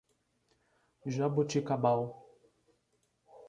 [1.13, 2.01] Jaboticabal